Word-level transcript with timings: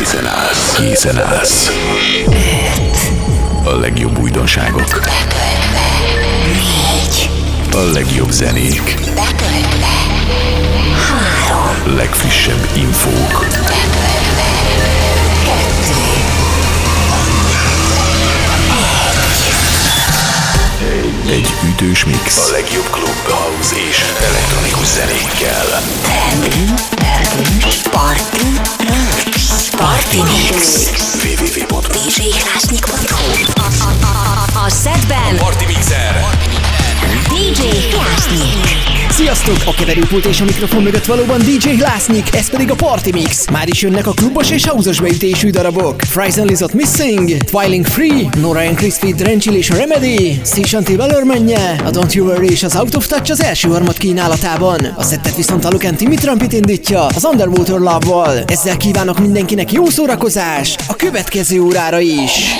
Készen 0.00 0.26
állsz. 0.26 0.74
Készen 0.74 1.18
állsz. 1.18 1.70
A 3.64 3.70
legjobb 3.70 4.18
újdonságok. 4.18 5.00
Négy. 6.46 7.30
A 7.72 7.92
legjobb 7.92 8.30
zenék. 8.30 8.94
Betöltve. 9.14 9.86
Három. 11.08 11.96
Legfrissebb 11.96 12.68
infók. 12.74 13.38
Betöltve. 13.48 14.50
Kettő. 15.44 15.94
Egy. 20.92 21.32
Egy 21.32 21.48
ütős 21.68 22.04
mix. 22.04 22.48
A 22.48 22.50
legjobb 22.52 22.90
klub, 22.90 23.28
house 23.28 23.74
és 23.88 24.04
elektronikus 24.28 24.86
zenékkel. 24.86 25.66
Tendő, 26.02 26.74
pörgős, 26.94 27.76
parti, 27.90 28.60
Party 29.80 30.20
Mix. 30.22 30.90
www.djhlásnyik.hu 31.22 32.92
A, 33.60 33.64
a, 33.64 33.88
a, 33.88 34.12
a, 34.60 34.66
a 34.66 34.70
setben 34.70 35.36
a 35.36 35.38
Party 35.38 35.66
Mixer. 35.66 36.20
Party 36.20 36.48
Mixer. 36.48 36.69
DJ 37.28 37.62
Klasnik. 37.90 38.90
Sziasztok! 39.10 39.56
A 39.66 39.74
keverőpult 39.74 40.24
és 40.24 40.40
a 40.40 40.44
mikrofon 40.44 40.82
mögött 40.82 41.04
valóban 41.04 41.38
DJ 41.38 41.68
Glásznik, 41.68 42.34
ez 42.34 42.50
pedig 42.50 42.70
a 42.70 42.74
Party 42.74 43.10
Mix. 43.12 43.48
Már 43.50 43.68
is 43.68 43.82
jönnek 43.82 44.06
a 44.06 44.10
klubos 44.10 44.50
és 44.50 44.66
house 44.66 45.00
beütésű 45.02 45.50
darabok. 45.50 46.00
Fries 46.00 46.34
Lizot 46.34 46.72
Missing, 46.72 47.36
Twiling 47.36 47.86
Free, 47.86 48.28
Nora 48.40 48.60
and 48.60 48.76
Crispy 48.76 49.12
Drenchill 49.12 49.54
és 49.54 49.68
Remedy, 49.68 50.40
Sishanti 50.44 50.96
Valor 50.96 51.22
menje, 51.22 51.80
a 51.84 51.90
Don't 51.90 52.12
You 52.12 52.26
Worry 52.26 52.50
és 52.50 52.62
az 52.62 52.76
Out 52.76 52.94
of 52.94 53.06
Touch 53.06 53.30
az 53.30 53.42
első 53.42 53.68
harmad 53.68 53.98
kínálatában. 53.98 54.94
A 54.96 55.02
szettet 55.02 55.36
viszont 55.36 55.64
a 55.64 55.70
Lucan 55.70 55.94
Timmy 55.94 56.14
Trumpet 56.14 56.52
indítja 56.52 57.06
az 57.06 57.24
Underwater 57.24 57.78
Love-val. 57.78 58.42
Ezzel 58.46 58.76
kívánok 58.76 59.18
mindenkinek 59.18 59.72
jó 59.72 59.86
szórakozást 59.86 60.84
a 60.88 60.94
következő 60.94 61.60
órára 61.60 62.00
is. 62.00 62.54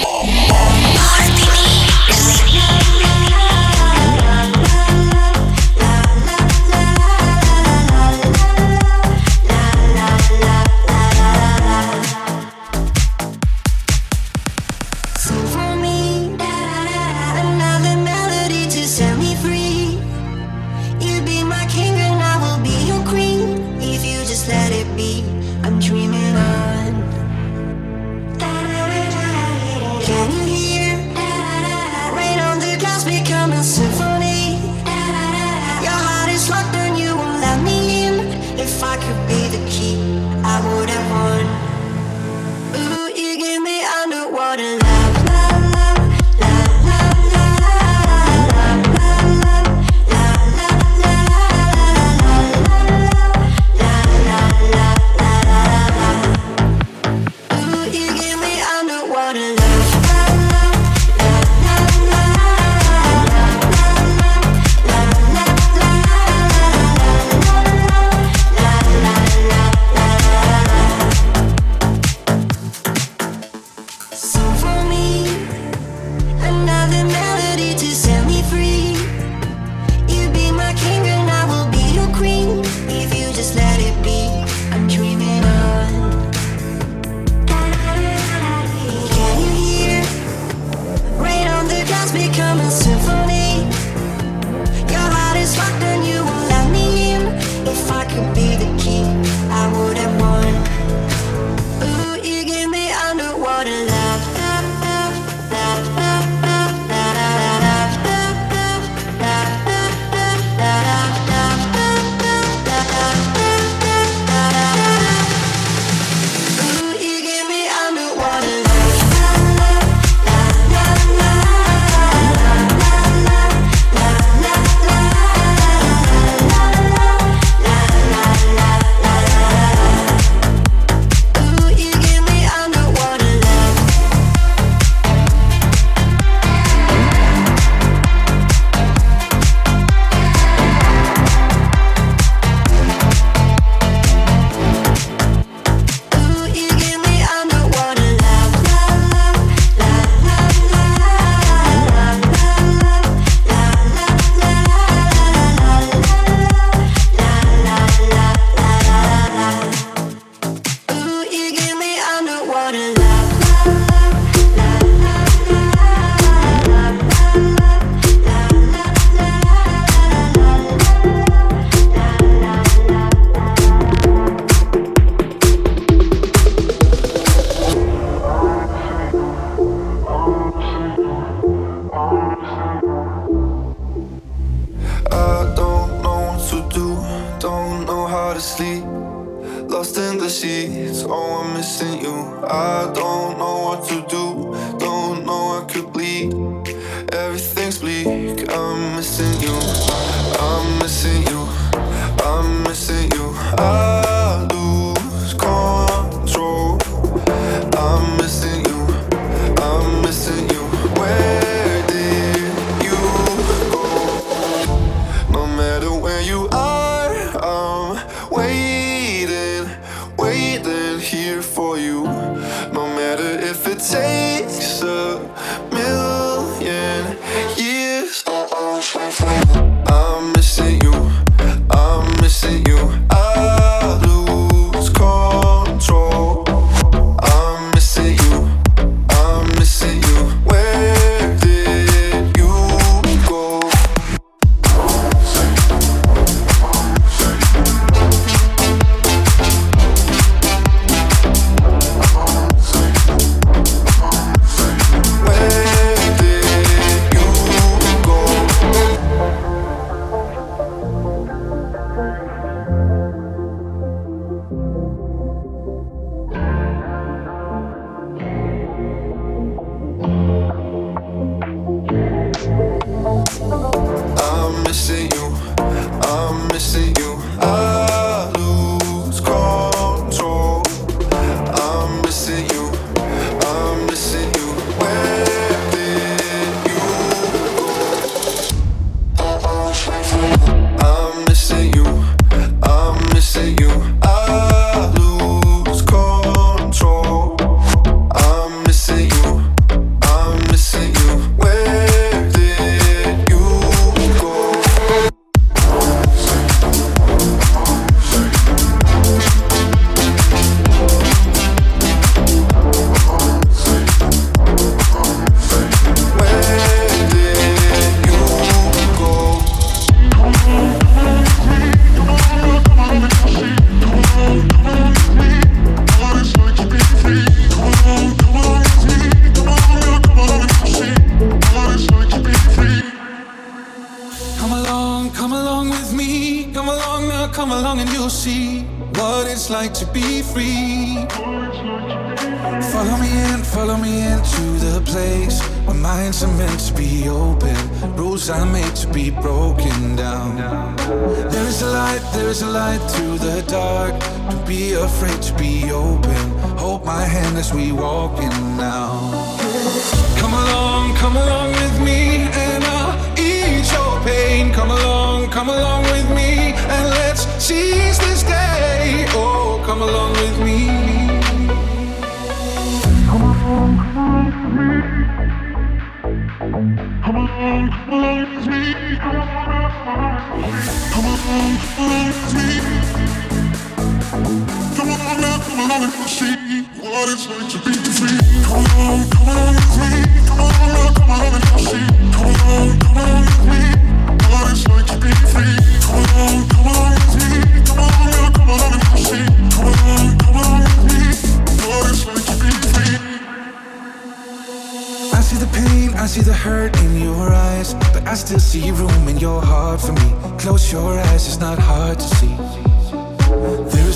Still 408.31 408.39
see 408.39 408.71
room 408.71 409.09
in 409.09 409.19
your 409.19 409.43
heart 409.43 409.81
for 409.81 409.93
me. 409.93 410.39
Close 410.39 410.71
your 410.71 410.97
eyes, 411.01 411.27
it's 411.27 411.41
not 411.41 411.59
hard 411.59 411.99
to 411.99 412.07
see. 412.17 412.60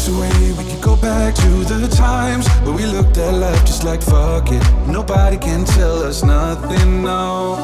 There 0.05 0.13
is 0.13 0.19
a 0.19 0.21
way 0.21 0.53
we 0.53 0.71
can 0.71 0.81
go 0.83 0.97
back 0.97 1.35
to 1.35 1.65
the 1.65 1.89
times 1.89 2.47
where 2.63 2.77
we 2.77 2.85
looked 2.85 3.17
at 3.17 3.33
life 3.33 3.65
just 3.65 3.85
like 3.85 4.03
fuck 4.03 4.51
it. 4.51 4.63
Nobody 4.87 5.39
can 5.39 5.65
tell 5.65 6.03
us 6.03 6.23
nothing 6.23 7.03
now. 7.03 7.57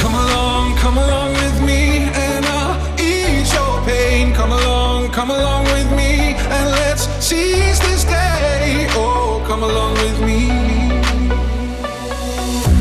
Come 0.00 0.14
along, 0.14 0.76
come 0.76 0.98
along 0.98 1.32
with 1.32 1.62
me, 1.62 2.10
and 2.12 2.44
I'll 2.44 2.76
ease 3.00 3.50
your 3.54 3.80
pain. 3.86 4.34
Come 4.34 4.52
along, 4.52 5.12
come 5.12 5.30
along 5.30 5.64
with 5.64 5.90
me, 5.96 6.34
and 6.36 6.70
let's 6.82 7.08
seize 7.24 7.80
this 7.80 8.04
day. 8.04 8.86
Oh, 8.90 9.42
come 9.46 9.62
along 9.62 9.94
with 9.94 10.20
me. 10.20 10.48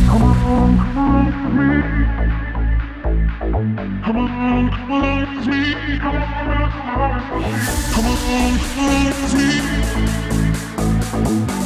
Come 0.09 0.23
along, 0.23 0.77
come 0.83 0.97
along 0.97 1.31
with 1.31 1.53
me. 1.55 1.69
Come 4.03 4.17
along, 4.17 4.69
come 4.75 4.91
along 4.91 5.37
with 5.37 5.47
me. 5.47 5.99
Come 5.99 6.15
along, 6.15 6.71
come 6.71 6.89
along 6.89 7.43
with 7.43 7.77
me. 7.77 7.78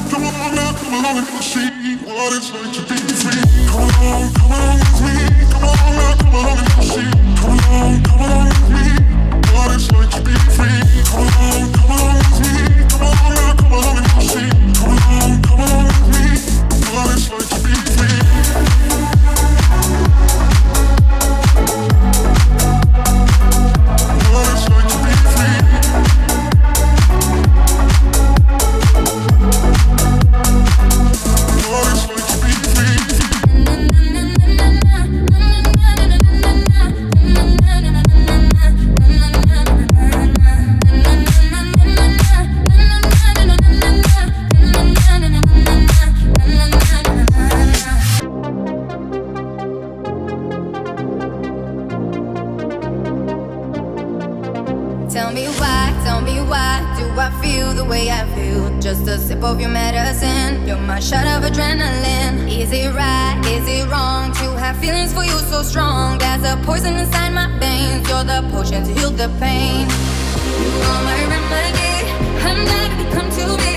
Come 0.09 0.23
along 0.23 0.55
now, 0.55 0.71
come 0.71 0.93
along 0.93 1.17
and 1.17 1.27
see 1.43 1.97
what 2.05 2.33
it's 2.33 2.53
like 2.53 2.71
to 2.73 2.81
be 2.87 2.95
free. 3.21 3.43
Come 3.67 3.89
along, 3.99 4.33
come 4.33 4.51
with 4.79 5.01
me. 5.03 5.12
Tell 55.13 55.31
me 55.31 55.45
why, 55.45 55.93
tell 56.03 56.21
me 56.21 56.41
why 56.41 56.81
do 56.97 57.05
I 57.19 57.29
feel 57.39 57.71
the 57.75 57.85
way 57.85 58.09
I 58.09 58.25
feel? 58.33 58.75
Just 58.79 59.07
a 59.07 59.19
sip 59.19 59.43
of 59.43 59.61
your 59.61 59.69
medicine, 59.69 60.67
you're 60.67 60.75
my 60.75 60.99
shot 60.99 61.27
of 61.27 61.43
adrenaline. 61.47 62.49
Is 62.49 62.71
it 62.71 62.91
right, 62.95 63.39
is 63.45 63.67
it 63.67 63.87
wrong 63.91 64.31
to 64.31 64.57
have 64.57 64.75
feelings 64.77 65.13
for 65.13 65.23
you 65.23 65.37
so 65.51 65.61
strong? 65.61 66.17
There's 66.17 66.43
a 66.43 66.57
poison 66.65 66.95
inside 66.95 67.29
my 67.29 67.47
veins, 67.59 68.09
you're 68.09 68.23
the 68.23 68.41
potion 68.51 68.83
to 68.85 68.91
heal 68.91 69.11
the 69.11 69.29
pain. 69.39 69.85
You 69.85 70.71
are 70.89 71.03
my 71.05 71.19
remedy, 71.29 71.93
andar 72.49 72.89
que 72.97 73.05
come 73.13 73.29
to 73.37 73.45
me. 73.61 73.73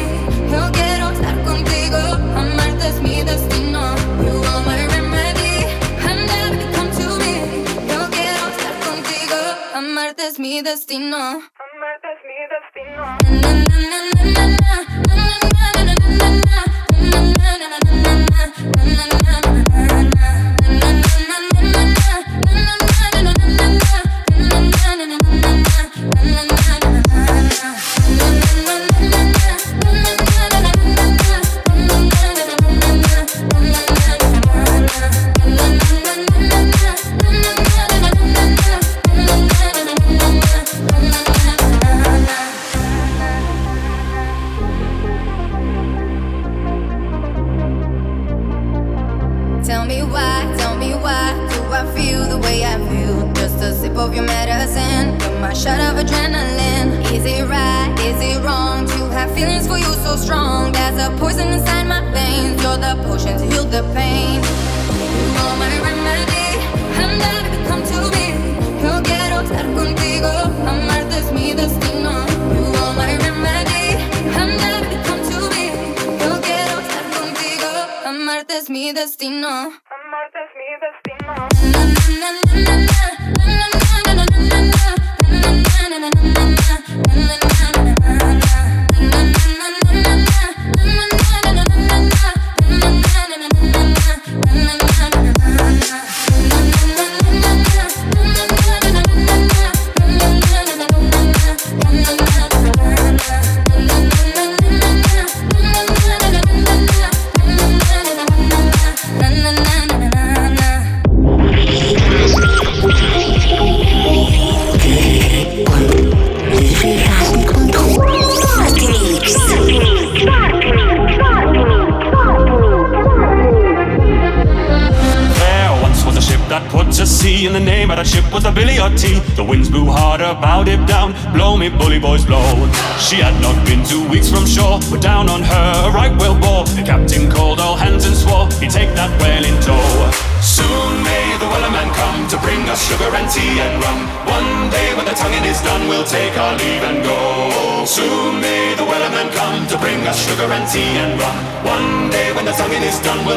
Yo 0.51 0.73
quiero 0.73 1.11
estar 1.11 1.37
contigo, 1.45 1.99
amarte 2.35 2.89
es 2.89 3.03
mi 3.03 3.23
destino. 3.23 3.66
Mi 10.47 10.63
destino. 10.63 11.43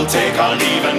take 0.10 0.40
on 0.40 0.60
even 0.60 0.99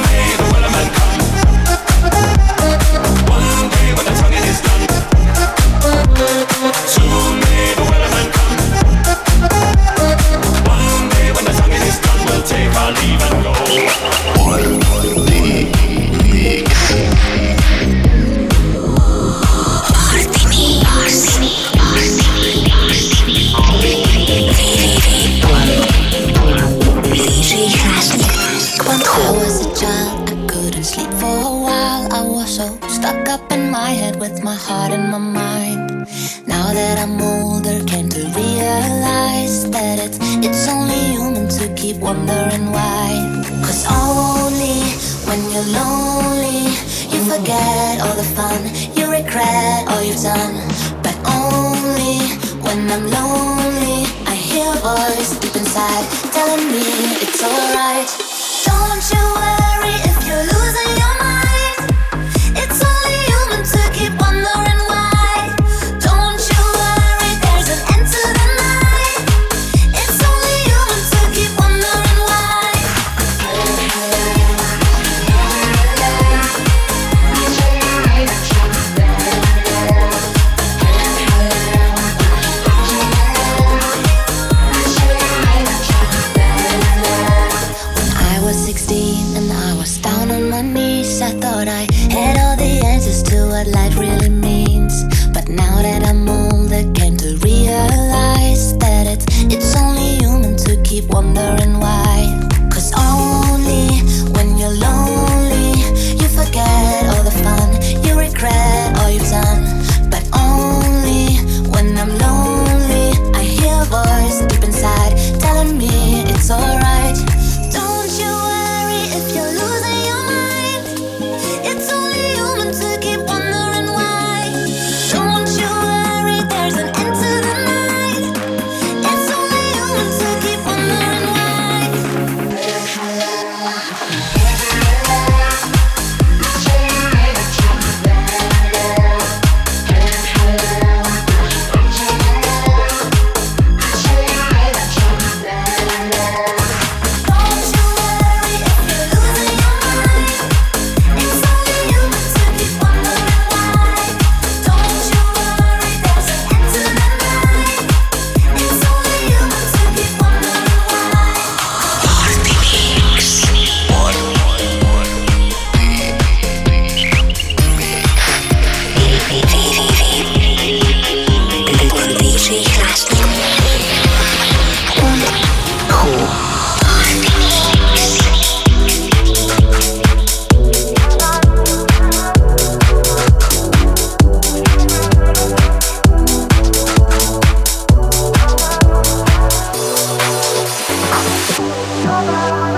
Bye-bye. 192.27 192.70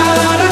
da 0.00 0.38
da 0.38 0.49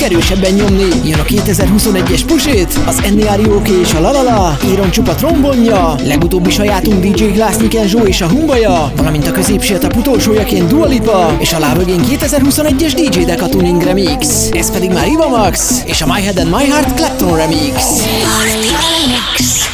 Tudjuk 0.00 0.22
erősebben 0.22 0.52
nyomni. 0.52 1.08
Jön 1.08 1.18
a 1.18 1.22
2021-es 1.22 2.20
pusét, 2.26 2.78
az 2.86 3.02
NDR 3.10 3.40
Jóké 3.40 3.80
és 3.80 3.94
a 3.94 4.00
Lalala, 4.00 4.56
Éron 4.72 4.90
csupa 4.90 5.14
trombonja, 5.14 5.94
legutóbbi 6.04 6.50
sajátunk 6.50 7.04
DJ 7.04 7.24
Glass 7.24 7.56
Niken 7.56 7.86
Zsó 7.86 7.98
és 7.98 8.20
a 8.20 8.28
Humbaja, 8.28 8.92
valamint 8.96 9.26
a 9.26 9.32
középsértap 9.32 9.96
utolsójaként 9.96 10.68
Dualipa 10.68 11.36
és 11.38 11.52
a 11.52 11.58
lábögén 11.58 12.00
2021-es 12.08 12.92
DJ 12.94 13.24
Deka 13.24 13.48
Tuning 13.48 13.82
Remix. 13.82 14.48
Ez 14.50 14.70
pedig 14.72 14.90
már 14.90 15.06
Iva 15.06 15.28
Max 15.28 15.82
és 15.84 16.02
a 16.02 16.06
My 16.06 16.22
Head 16.22 16.38
and 16.38 16.54
My 16.56 16.64
Heart 16.64 16.94
Clapton 16.94 17.36
Remix. 17.36 17.72
Party 17.72 18.70
Mix. 19.06 19.68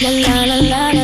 La, 0.00 0.10
la, 0.10 0.46
la, 0.46 0.54
la, 0.68 0.92
la. 0.92 0.99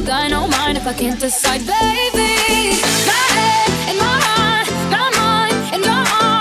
could 0.00 0.10
I 0.10 0.28
know 0.28 0.46
mine 0.46 0.76
if 0.76 0.86
I 0.86 0.92
can't 0.92 1.18
decide, 1.18 1.60
baby? 1.60 2.30
My 3.08 3.24
head 3.36 3.90
in 3.90 3.96
my 3.98 4.18
heart, 4.28 4.68
my 4.94 5.08
mind 5.18 5.74
in 5.74 5.82
your 5.82 6.04
arms. 6.22 6.37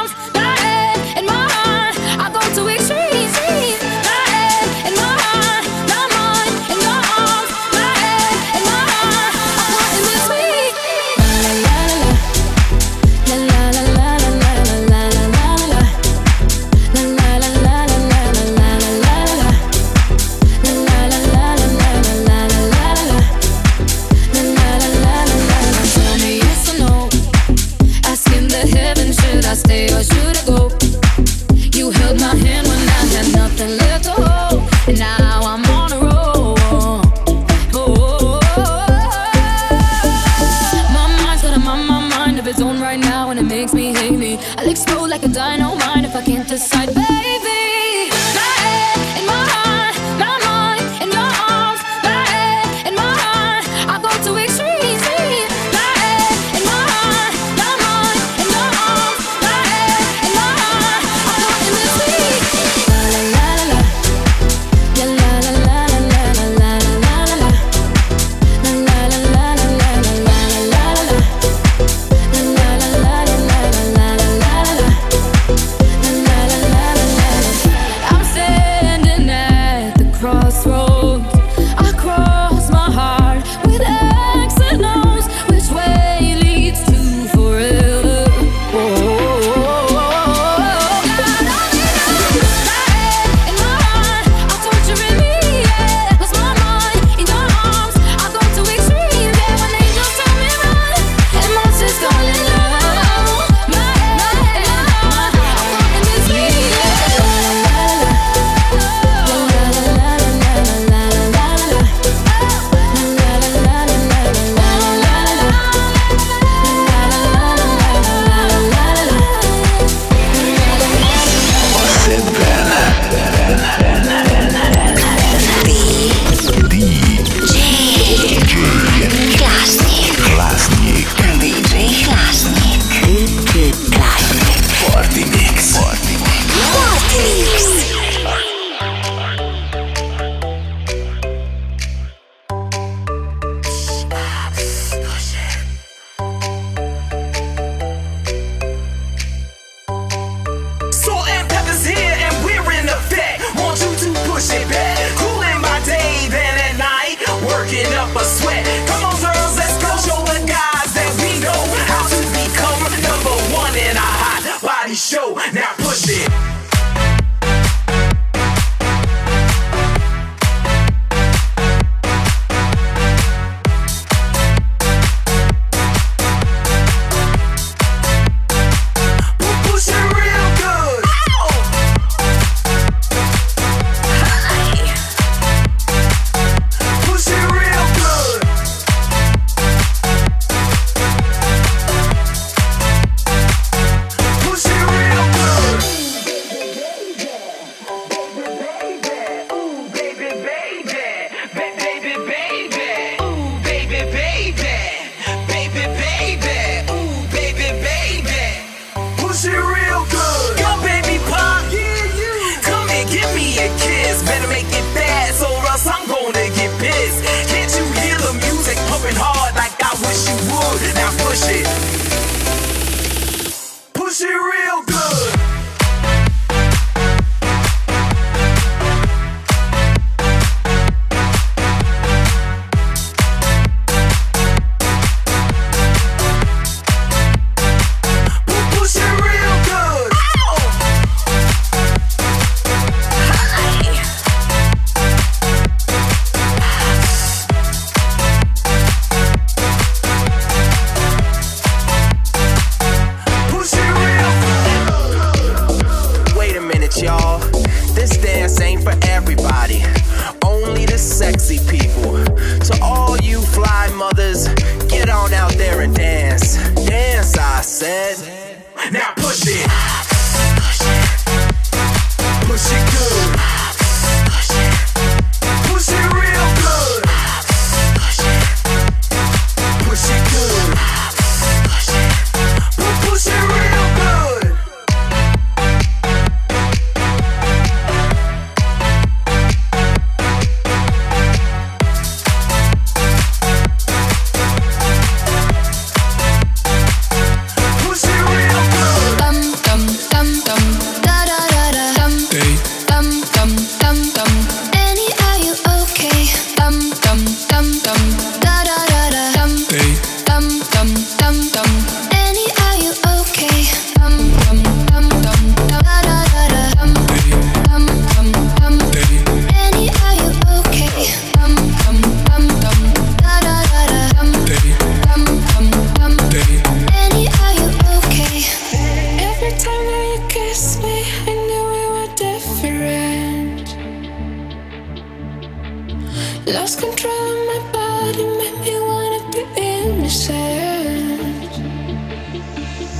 Lost 336.47 336.79
control 336.79 337.11
of 337.13 337.45
my 337.45 337.59
body, 337.73 338.23
made 338.23 338.57
me 338.61 338.79
wanna 338.79 339.19
be 339.31 339.43
innocent. 339.57 341.51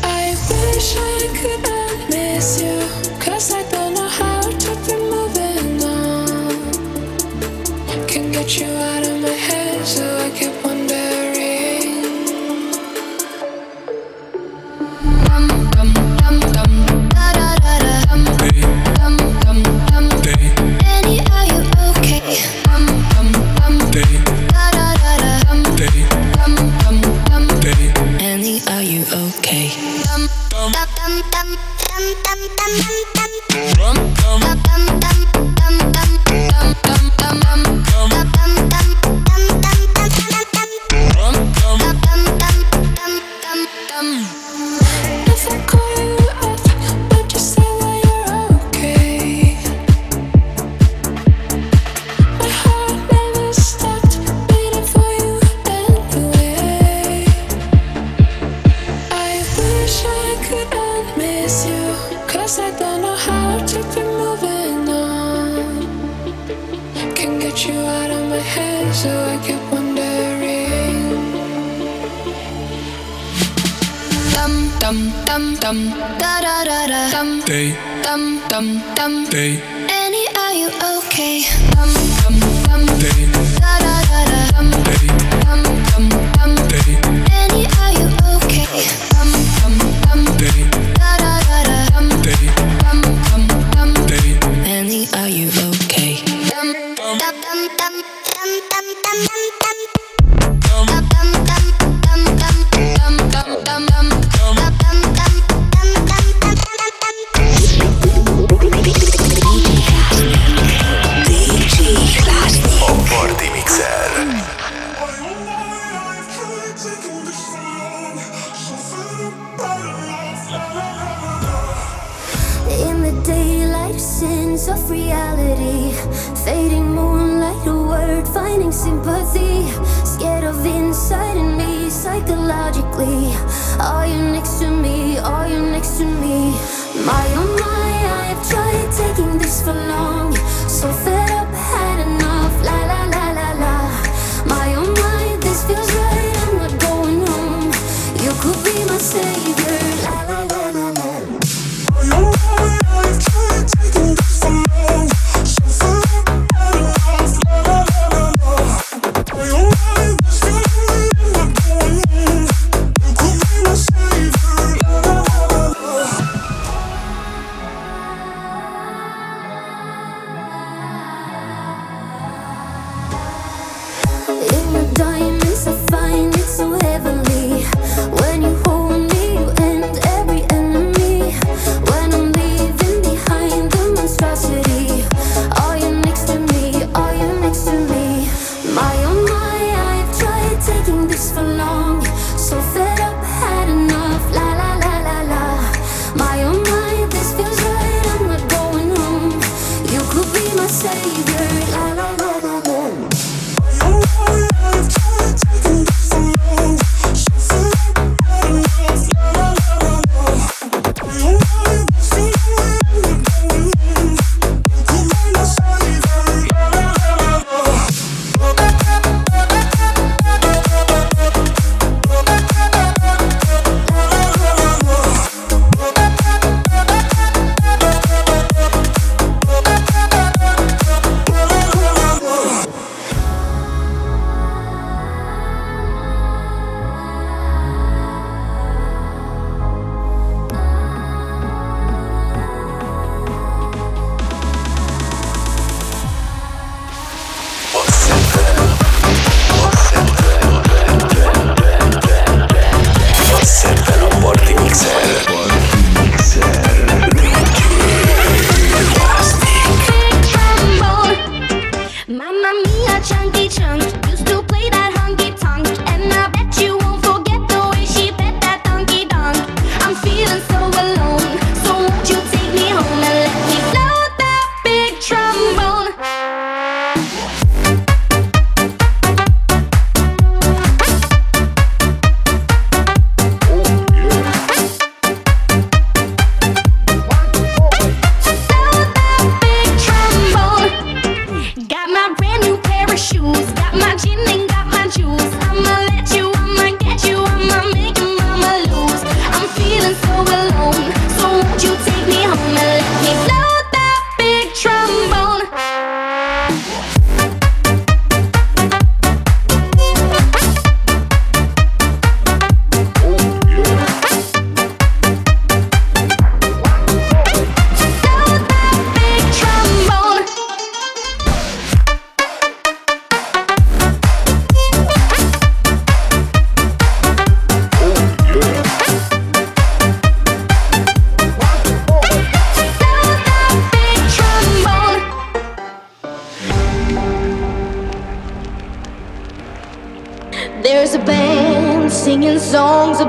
I 0.04 0.36
wish 0.50 0.98
I. 0.98 1.17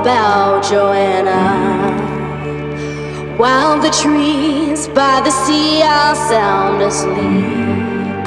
about 0.09 0.63
Joanna. 0.63 1.43
While 3.37 3.79
the 3.79 3.91
trees 3.91 4.87
by 4.87 5.21
the 5.21 5.29
sea 5.29 5.83
are 5.83 6.15
sound 6.15 6.81
asleep, 6.81 8.25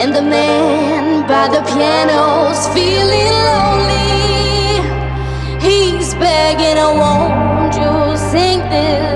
and 0.00 0.14
the 0.14 0.22
man 0.22 1.26
by 1.26 1.48
the 1.48 1.62
piano's 1.70 2.68
feeling 2.68 3.34
lonely, 3.50 4.78
he's 5.66 6.14
begging, 6.14 6.78
oh, 6.78 6.94
won't 7.02 7.74
you 7.74 8.16
sing 8.30 8.60
this? 8.70 9.09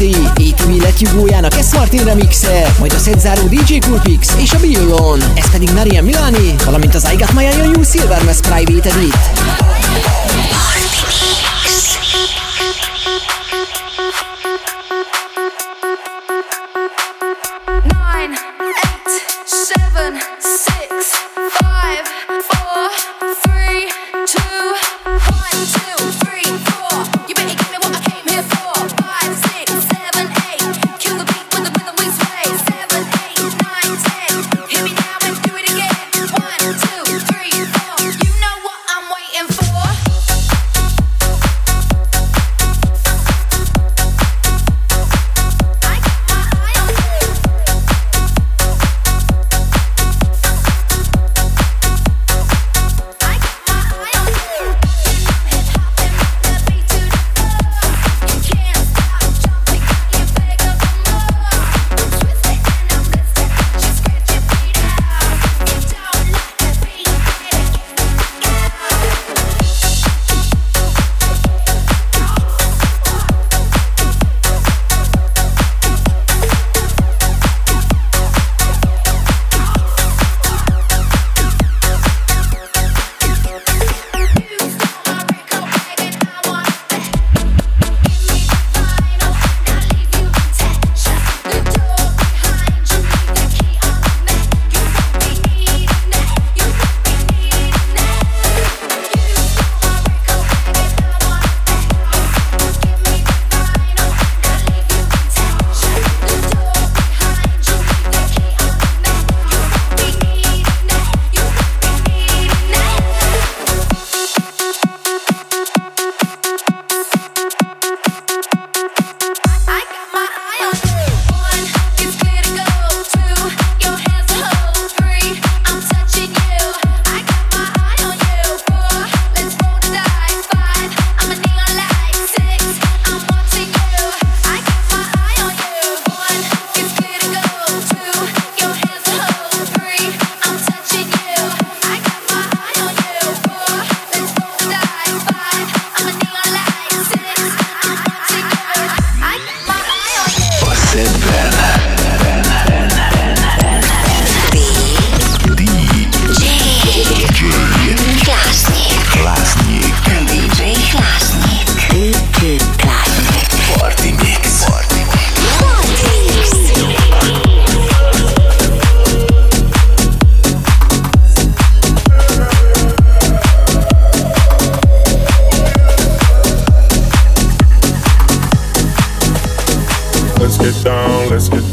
És 0.00 0.16
a 0.16 0.20
Fake 0.20 0.42
ID, 0.42 0.54
ATV 0.54 0.82
Let 0.82 1.00
You 1.00 1.16
Go-jának 1.16 1.52
S. 1.52 1.72
Martin 1.72 2.04
remixe, 2.04 2.74
majd 2.78 2.92
a 2.92 2.98
szedzáró 2.98 3.46
DJ 3.46 3.78
Coolpix 3.78 4.28
és 4.38 4.52
a 4.52 4.58
Billon. 4.58 5.20
Ez 5.34 5.50
pedig 5.50 5.70
Marian 5.74 6.04
Milani, 6.04 6.54
valamint 6.64 6.94
az 6.94 7.08
I 7.12 7.16
Got 7.16 7.32
My 7.32 7.44
Eye 7.44 7.62
on 7.62 7.72
You 7.72 7.82
Silvermess 7.82 8.40
Private 8.40 8.90
Edit. 8.90 9.33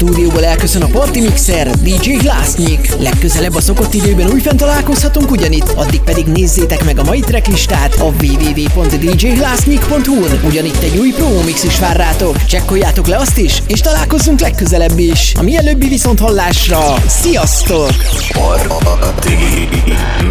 stúdióból 0.00 0.44
elköszön 0.44 0.82
a 0.82 0.86
Party 0.86 1.20
Mixer, 1.20 1.70
DJ 1.70 2.10
Glassnyik. 2.10 2.92
Legközelebb 2.98 3.54
a 3.54 3.60
szokott 3.60 3.92
időben 3.92 4.30
újfent 4.30 4.58
találkozhatunk 4.58 5.30
ugyanitt, 5.30 5.68
addig 5.68 6.00
pedig 6.00 6.26
nézzétek 6.26 6.84
meg 6.84 6.98
a 6.98 7.02
mai 7.02 7.20
tracklistát 7.20 7.94
a 7.94 8.04
www.djglassnyik.hu-n. 8.04 10.40
Ugyanitt 10.44 10.82
egy 10.82 10.98
új 10.98 11.10
Pro 11.10 11.42
Mix 11.44 11.64
is 11.64 11.78
vár 11.78 11.96
rátok. 11.96 12.44
Csekkoljátok 12.44 13.06
le 13.06 13.16
azt 13.16 13.38
is, 13.38 13.62
és 13.66 13.80
találkozzunk 13.80 14.40
legközelebb 14.40 14.98
is. 14.98 15.32
A 15.38 15.42
mielőbbi 15.42 15.88
viszont 15.88 16.20
hallásra. 16.20 16.94
Sziasztok! 17.06 17.90
Party 18.32 19.34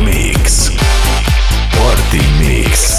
Mix 0.03 0.71
Party 1.71 2.23
Mix 2.39 2.98